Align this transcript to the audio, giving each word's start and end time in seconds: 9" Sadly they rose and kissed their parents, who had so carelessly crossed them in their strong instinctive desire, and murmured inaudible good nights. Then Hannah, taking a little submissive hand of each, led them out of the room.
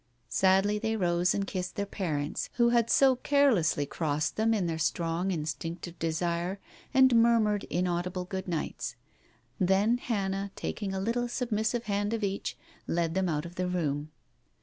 9" 0.03 0.07
Sadly 0.29 0.79
they 0.79 0.95
rose 0.97 1.35
and 1.35 1.45
kissed 1.45 1.75
their 1.75 1.85
parents, 1.85 2.49
who 2.53 2.69
had 2.69 2.89
so 2.89 3.17
carelessly 3.17 3.85
crossed 3.85 4.35
them 4.35 4.51
in 4.51 4.65
their 4.65 4.79
strong 4.79 5.29
instinctive 5.29 5.99
desire, 5.99 6.59
and 6.91 7.15
murmured 7.15 7.65
inaudible 7.65 8.25
good 8.25 8.47
nights. 8.47 8.95
Then 9.59 9.99
Hannah, 9.99 10.49
taking 10.55 10.91
a 10.95 10.99
little 10.99 11.27
submissive 11.27 11.83
hand 11.83 12.15
of 12.15 12.23
each, 12.23 12.57
led 12.87 13.13
them 13.13 13.29
out 13.29 13.45
of 13.45 13.53
the 13.57 13.67
room. 13.67 14.09